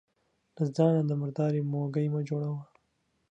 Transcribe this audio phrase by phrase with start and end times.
[0.55, 2.59] له ځانه د مرداري موږى مه جوړوه.